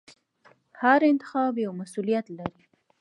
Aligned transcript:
هر 0.81 0.99
انتخاب 1.11 1.53
یو 1.65 1.71
مسوولیت 1.79 2.25
لري. 2.37 2.63